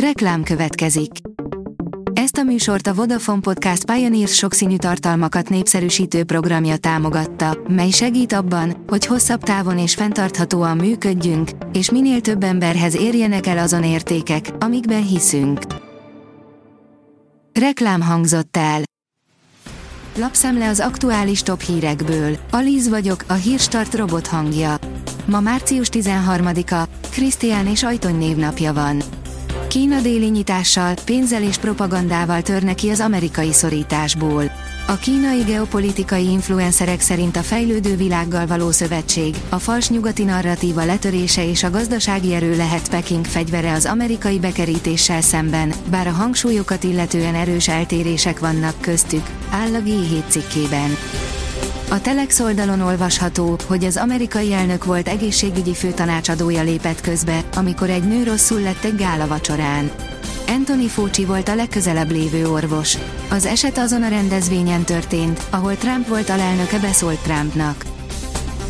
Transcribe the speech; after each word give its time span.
Reklám 0.00 0.42
következik. 0.42 1.10
Ezt 2.12 2.36
a 2.36 2.42
műsort 2.42 2.86
a 2.86 2.94
Vodafone 2.94 3.40
Podcast 3.40 3.84
Pioneers 3.84 4.34
sokszínű 4.34 4.76
tartalmakat 4.76 5.48
népszerűsítő 5.48 6.24
programja 6.24 6.76
támogatta, 6.76 7.58
mely 7.68 7.90
segít 7.90 8.32
abban, 8.32 8.84
hogy 8.86 9.06
hosszabb 9.06 9.42
távon 9.42 9.78
és 9.78 9.94
fenntarthatóan 9.94 10.76
működjünk, 10.76 11.50
és 11.72 11.90
minél 11.90 12.20
több 12.20 12.42
emberhez 12.42 12.96
érjenek 12.96 13.46
el 13.46 13.58
azon 13.58 13.84
értékek, 13.84 14.50
amikben 14.58 15.06
hiszünk. 15.06 15.60
Reklám 17.52 18.00
hangzott 18.00 18.56
el. 18.56 18.80
Lapszemle 20.18 20.68
az 20.68 20.80
aktuális 20.80 21.42
top 21.42 21.60
hírekből. 21.60 22.36
Alíz 22.50 22.88
vagyok, 22.88 23.24
a 23.26 23.34
hírstart 23.34 23.94
robot 23.94 24.26
hangja. 24.26 24.76
Ma 25.26 25.40
március 25.40 25.88
13-a, 25.92 26.88
Krisztián 27.10 27.66
és 27.66 27.82
Ajtony 27.82 28.18
névnapja 28.18 28.72
van. 28.72 29.02
Kína 29.68 30.00
déli 30.00 30.28
nyitással, 30.28 30.94
pénzzel 31.04 31.42
és 31.42 31.58
propagandával 31.58 32.42
törne 32.42 32.74
ki 32.74 32.90
az 32.90 33.00
amerikai 33.00 33.52
szorításból. 33.52 34.50
A 34.86 34.94
kínai 34.94 35.42
geopolitikai 35.42 36.30
influencerek 36.30 37.00
szerint 37.00 37.36
a 37.36 37.42
fejlődő 37.42 37.96
világgal 37.96 38.46
való 38.46 38.70
szövetség, 38.70 39.36
a 39.48 39.58
fals 39.58 39.88
nyugati 39.88 40.24
narratíva 40.24 40.84
letörése 40.84 41.48
és 41.48 41.62
a 41.62 41.70
gazdasági 41.70 42.34
erő 42.34 42.56
lehet 42.56 42.88
Peking 42.88 43.24
fegyvere 43.24 43.72
az 43.72 43.84
amerikai 43.84 44.38
bekerítéssel 44.38 45.20
szemben, 45.20 45.72
bár 45.90 46.06
a 46.06 46.10
hangsúlyokat 46.10 46.84
illetően 46.84 47.34
erős 47.34 47.68
eltérések 47.68 48.38
vannak 48.38 48.80
köztük, 48.80 49.30
áll 49.50 49.74
a 49.74 49.82
G7 49.82 50.28
cikkében. 50.28 50.90
A 51.90 52.00
Telex 52.00 52.40
oldalon 52.40 52.80
olvasható, 52.80 53.56
hogy 53.66 53.84
az 53.84 53.96
amerikai 53.96 54.52
elnök 54.52 54.84
volt 54.84 55.08
egészségügyi 55.08 55.74
főtanácsadója 55.74 56.62
lépett 56.62 57.00
közbe, 57.00 57.40
amikor 57.56 57.90
egy 57.90 58.02
nő 58.02 58.22
rosszul 58.22 58.60
lett 58.60 58.84
egy 58.84 58.96
gála 58.96 59.26
vacsorán. 59.26 59.90
Anthony 60.48 60.88
Fauci 60.88 61.24
volt 61.24 61.48
a 61.48 61.54
legközelebb 61.54 62.10
lévő 62.10 62.48
orvos. 62.48 62.96
Az 63.30 63.46
eset 63.46 63.78
azon 63.78 64.02
a 64.02 64.08
rendezvényen 64.08 64.84
történt, 64.84 65.42
ahol 65.50 65.76
Trump 65.76 66.08
volt 66.08 66.30
alelnöke 66.30 66.78
beszólt 66.78 67.18
Trumpnak. 67.18 67.84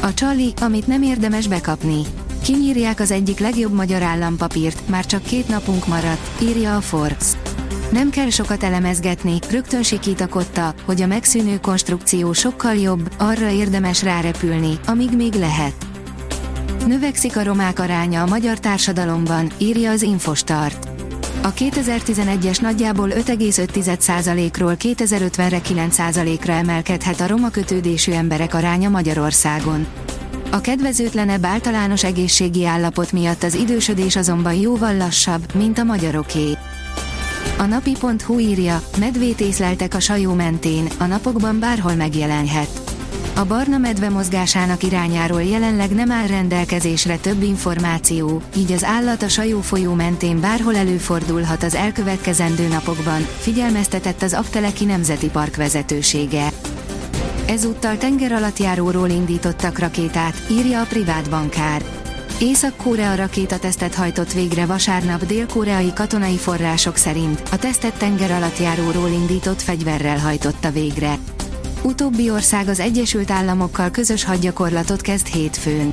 A 0.00 0.14
Csali, 0.14 0.52
amit 0.60 0.86
nem 0.86 1.02
érdemes 1.02 1.46
bekapni. 1.46 2.02
Kinyírják 2.42 3.00
az 3.00 3.10
egyik 3.10 3.38
legjobb 3.38 3.72
magyar 3.72 4.02
állampapírt, 4.02 4.88
már 4.88 5.06
csak 5.06 5.22
két 5.22 5.48
napunk 5.48 5.86
maradt, 5.86 6.42
írja 6.42 6.76
a 6.76 6.80
Forbes. 6.80 7.26
Nem 7.90 8.10
kell 8.10 8.28
sokat 8.28 8.62
elemezgetni, 8.62 9.38
rögtön 9.50 9.82
sikítakodta, 9.82 10.74
hogy 10.84 11.02
a 11.02 11.06
megszűnő 11.06 11.58
konstrukció 11.60 12.32
sokkal 12.32 12.74
jobb, 12.74 13.10
arra 13.18 13.50
érdemes 13.50 14.02
rárepülni, 14.02 14.78
amíg 14.86 15.16
még 15.16 15.32
lehet. 15.32 15.74
Növekszik 16.86 17.36
a 17.36 17.42
romák 17.42 17.78
aránya 17.78 18.22
a 18.22 18.26
magyar 18.26 18.58
társadalomban, 18.58 19.50
írja 19.58 19.90
az 19.90 20.02
Infostart. 20.02 20.88
A 21.42 21.52
2011-es 21.52 22.60
nagyjából 22.60 23.08
5,5%-ról 23.08 24.76
2050-re 24.78 25.60
9%-ra 25.68 26.52
emelkedhet 26.52 27.20
a 27.20 27.26
roma 27.26 27.50
kötődésű 27.50 28.12
emberek 28.12 28.54
aránya 28.54 28.88
Magyarországon. 28.88 29.86
A 30.50 30.60
kedvezőtlenebb 30.60 31.44
általános 31.44 32.04
egészségi 32.04 32.66
állapot 32.66 33.12
miatt 33.12 33.42
az 33.42 33.54
idősödés 33.54 34.16
azonban 34.16 34.54
jóval 34.54 34.96
lassabb, 34.96 35.54
mint 35.54 35.78
a 35.78 35.84
magyaroké. 35.84 36.56
A 37.60 37.66
napi.hu 37.66 38.38
írja, 38.38 38.82
medvét 38.98 39.40
észleltek 39.40 39.94
a 39.94 40.00
sajó 40.00 40.32
mentén, 40.32 40.88
a 40.98 41.04
napokban 41.04 41.58
bárhol 41.58 41.94
megjelenhet. 41.94 42.68
A 43.34 43.44
barna 43.44 43.78
medve 43.78 44.08
mozgásának 44.08 44.82
irányáról 44.82 45.42
jelenleg 45.42 45.90
nem 45.90 46.10
áll 46.10 46.26
rendelkezésre 46.26 47.16
több 47.16 47.42
információ, 47.42 48.42
így 48.56 48.72
az 48.72 48.84
állat 48.84 49.22
a 49.22 49.28
sajó 49.28 49.60
folyó 49.60 49.94
mentén 49.94 50.40
bárhol 50.40 50.76
előfordulhat 50.76 51.62
az 51.62 51.74
elkövetkezendő 51.74 52.68
napokban, 52.68 53.26
figyelmeztetett 53.38 54.22
az 54.22 54.32
Akteleki 54.34 54.84
Nemzeti 54.84 55.28
Park 55.28 55.56
vezetősége. 55.56 56.48
Ezúttal 57.46 57.96
tengeralattjáróról 57.96 59.08
indítottak 59.08 59.78
rakétát, 59.78 60.46
írja 60.50 60.80
a 60.80 60.84
privát 60.84 61.30
bankár. 61.30 61.99
Észak-Korea 62.40 63.14
rakétatesztet 63.14 63.94
hajtott 63.94 64.32
végre 64.32 64.66
vasárnap 64.66 65.26
dél-koreai 65.26 65.92
katonai 65.92 66.36
források 66.36 66.96
szerint, 66.96 67.42
a 67.50 67.56
tesztet 67.56 67.98
tenger 67.98 68.30
alatt 68.30 68.58
járóról 68.58 69.08
indított 69.08 69.62
fegyverrel 69.62 70.18
hajtotta 70.18 70.70
végre. 70.70 71.18
Utóbbi 71.82 72.30
ország 72.30 72.68
az 72.68 72.80
Egyesült 72.80 73.30
Államokkal 73.30 73.90
közös 73.90 74.24
hadgyakorlatot 74.24 75.00
kezd 75.00 75.26
hétfőn. 75.26 75.92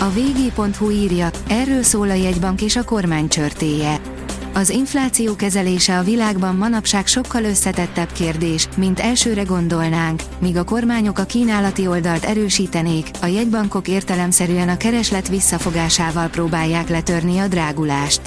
A 0.00 0.08
vg.hu 0.10 0.90
írja, 0.90 1.30
erről 1.48 1.82
szól 1.82 2.10
a 2.10 2.14
jegybank 2.14 2.62
és 2.62 2.76
a 2.76 2.84
kormány 2.84 3.28
csörtéje. 3.28 4.00
Az 4.56 4.70
infláció 4.70 5.36
kezelése 5.36 5.98
a 5.98 6.02
világban 6.02 6.56
manapság 6.56 7.06
sokkal 7.06 7.44
összetettebb 7.44 8.12
kérdés, 8.12 8.68
mint 8.76 9.00
elsőre 9.00 9.42
gondolnánk, 9.42 10.22
míg 10.38 10.56
a 10.56 10.64
kormányok 10.64 11.18
a 11.18 11.24
kínálati 11.24 11.86
oldalt 11.86 12.24
erősítenék, 12.24 13.10
a 13.20 13.26
jegybankok 13.26 13.88
értelemszerűen 13.88 14.68
a 14.68 14.76
kereslet 14.76 15.28
visszafogásával 15.28 16.28
próbálják 16.28 16.88
letörni 16.88 17.38
a 17.38 17.48
drágulást. 17.48 18.20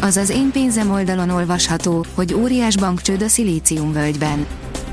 Az 0.00 0.16
az 0.16 0.30
én 0.30 0.50
pénzem 0.52 0.90
oldalon 0.90 1.30
olvasható, 1.30 2.04
hogy 2.14 2.34
óriás 2.34 2.76
bankcsőd 2.76 3.22
a 3.22 3.28
szilíciumvölgyben. 3.28 4.46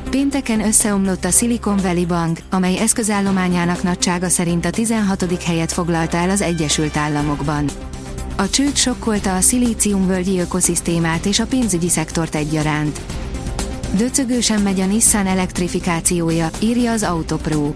Pénteken 0.09 0.65
összeomlott 0.65 1.25
a 1.25 1.31
Silicon 1.31 1.77
Valley 1.77 2.05
Bank, 2.05 2.39
amely 2.49 2.77
eszközállományának 2.77 3.83
nagysága 3.83 4.29
szerint 4.29 4.65
a 4.65 4.69
16. 4.69 5.43
helyet 5.43 5.71
foglalta 5.71 6.17
el 6.17 6.29
az 6.29 6.41
Egyesült 6.41 6.97
Államokban. 6.97 7.65
A 8.35 8.49
csőd 8.49 8.75
sokkolta 8.75 9.35
a 9.35 9.41
szilíciumvölgyi 9.41 10.39
ökoszisztémát 10.39 11.25
és 11.25 11.39
a 11.39 11.45
pénzügyi 11.45 11.89
szektort 11.89 12.35
egyaránt. 12.35 13.01
Döcögősen 13.97 14.61
megy 14.61 14.79
a 14.79 14.85
Nissan 14.85 15.27
elektrifikációja, 15.27 16.49
írja 16.59 16.91
az 16.91 17.03
Autopro. 17.03 17.73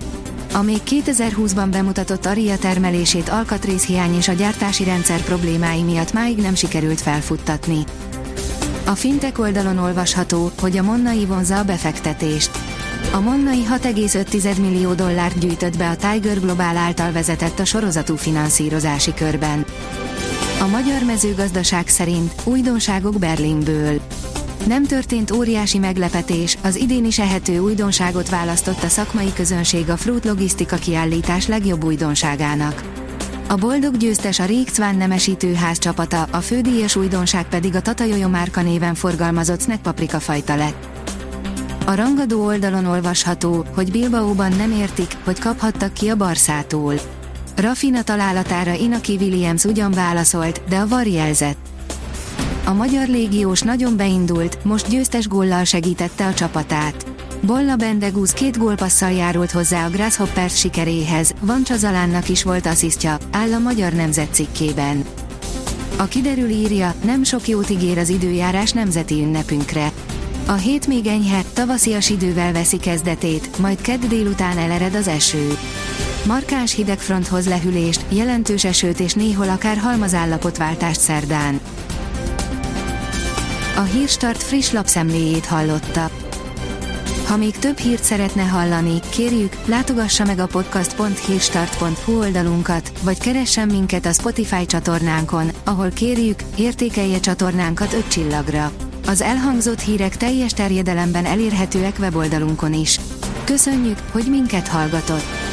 A 0.54 0.62
még 0.62 0.80
2020-ban 0.86 1.68
bemutatott 1.72 2.26
Aria 2.26 2.58
termelését 2.58 3.30
alkatrészhiány 3.30 4.16
és 4.16 4.28
a 4.28 4.34
gyártási 4.34 4.84
rendszer 4.84 5.22
problémái 5.22 5.82
miatt 5.82 6.14
máig 6.14 6.38
nem 6.38 6.56
sikerült 6.56 7.02
felfuttatni. 7.02 7.84
A 8.86 8.96
fintek 8.96 9.40
oldalon 9.40 9.78
olvasható, 9.78 10.52
hogy 10.60 10.78
a 10.78 10.84
Monnai 10.84 11.26
vonza 11.26 11.58
a 11.58 11.64
befektetést. 11.64 12.52
A 13.14 13.20
Monnai 13.20 13.66
6,5 13.70 14.62
millió 14.62 14.94
dollárt 14.94 15.40
gyűjtött 15.40 15.78
be 15.78 15.90
a 15.90 15.96
Tiger 15.96 16.40
Global 16.40 16.78
által 16.78 17.12
vezetett 17.12 17.60
a 17.60 17.66
sorozatú 17.66 18.16
finanszírozási 18.16 19.14
körben. 19.14 19.66
A 20.60 20.68
magyar 20.68 21.04
mezőgazdaság 21.04 21.88
szerint 21.88 22.34
újdonságok 22.44 23.20
Berlinből. 23.20 24.02
Nem 24.68 24.86
történt 24.86 25.32
óriási 25.32 25.78
meglepetés, 25.78 26.58
az 26.64 26.76
idén 26.76 27.06
is 27.06 27.20
ehető 27.20 27.60
újdonságot 27.60 28.30
választott 28.30 28.84
a 28.84 28.88
szakmai 28.88 29.34
közönség 29.34 29.90
a 29.90 29.98
Fruit 29.98 30.26
Logisztika 30.26 30.76
kiállítás 30.76 31.48
legjobb 31.48 31.84
újdonságának. 31.84 32.84
A 33.48 33.56
boldog 33.56 33.98
győztes 33.98 34.40
a 34.40 34.46
Rékcván 34.46 34.96
nemesítőház 34.96 35.80
csapata, 35.80 36.28
a 36.32 36.42
fődíjas 36.42 36.96
újdonság 36.96 37.46
pedig 37.48 37.76
a 37.76 37.82
Tatajojo 37.82 38.30
márka 38.30 38.62
néven 38.62 38.96
forgalmazott 38.96 39.62
snack 39.62 40.10
fajta 40.20 40.56
lett. 40.56 40.88
A 41.86 41.96
rangadó 41.96 42.46
oldalon 42.46 42.86
olvasható, 42.86 43.66
hogy 43.76 43.92
Bilbaóban 43.92 44.52
nem 44.52 44.72
értik, 44.72 45.18
hogy 45.24 45.40
kaphattak 45.40 45.94
ki 45.94 46.10
a 46.10 46.16
Barszától. 46.16 46.94
Rafina 47.56 48.04
találatára 48.04 48.74
Inaki 48.74 49.18
Williams 49.20 49.64
ugyan 49.64 49.92
válaszolt, 49.92 50.62
de 50.70 50.78
a 50.78 50.88
var 50.88 51.08
jelzett. 51.08 51.58
A 52.66 52.74
magyar 52.74 53.08
légiós 53.08 53.62
nagyon 53.62 53.98
beindult, 53.98 54.64
most 54.64 54.90
győztes 54.90 55.28
góllal 55.28 55.64
segítette 55.64 56.26
a 56.26 56.34
csapatát. 56.34 57.06
Bolla 57.42 57.76
Bendegúz 57.76 58.32
két 58.32 58.58
gólpasszal 58.58 59.12
járult 59.12 59.52
hozzá 59.52 59.86
a 59.86 59.90
Grasshoppers 59.90 60.60
sikeréhez, 60.60 61.34
Van 61.40 61.64
Csazalánnak 61.64 62.30
is 62.30 62.44
volt 62.44 62.66
asszisztja, 62.66 63.18
áll 63.32 63.54
a 63.54 63.60
Magyar 63.60 63.94
Nemzet 63.94 64.34
cikkében. 64.34 65.04
A 65.98 66.06
kiderül 66.06 66.50
írja, 66.50 66.94
nem 67.04 67.24
sok 67.24 67.48
jót 67.48 67.70
ígér 67.70 67.98
az 67.98 68.10
időjárás 68.10 68.72
nemzeti 68.72 69.22
ünnepünkre. 69.22 69.92
A 70.46 70.54
hét 70.54 70.88
még 70.88 71.06
enyhe, 71.08 71.42
tavaszias 71.54 72.10
idővel 72.10 72.52
veszi 72.52 72.78
kezdetét, 72.78 73.58
majd 73.58 73.82
kedd 73.82 74.08
délután 74.08 74.58
elered 74.58 74.96
az 74.96 75.08
eső. 75.08 75.58
Markáns 76.26 76.76
hidegfronthoz 76.76 77.48
lehűlést, 77.48 78.06
jelentős 78.10 78.64
esőt 78.64 79.00
és 79.00 79.14
néhol 79.14 79.50
akár 79.50 79.78
halmazállapotváltást 79.78 81.00
szerdán. 81.00 81.60
A 83.76 83.82
Hírstart 83.82 84.44
friss 84.44 84.72
lapszemléjét 84.72 85.46
hallotta. 85.46 86.10
Ha 87.28 87.38
még 87.38 87.58
több 87.58 87.78
hírt 87.78 88.04
szeretne 88.04 88.42
hallani, 88.42 89.00
kérjük, 89.10 89.54
látogassa 89.66 90.26
meg 90.26 90.40
a 90.40 90.48
podcast.hírstart.hu 90.48 92.20
oldalunkat, 92.20 92.92
vagy 93.04 93.20
keressen 93.20 93.68
minket 93.68 94.06
a 94.06 94.14
Spotify 94.14 94.66
csatornánkon, 94.66 95.52
ahol 95.64 95.90
kérjük, 95.90 96.40
értékelje 96.58 97.20
csatornánkat 97.20 97.94
5 97.94 98.08
csillagra. 98.08 98.72
Az 99.08 99.22
elhangzott 99.22 99.80
hírek 99.80 100.18
teljes 100.18 100.54
terjedelemben 100.54 101.26
elérhetőek 101.26 101.96
weboldalunkon 102.00 102.74
is. 102.74 103.00
Köszönjük, 103.44 103.98
hogy 104.12 104.26
minket 104.30 104.68
hallgatott! 104.68 105.45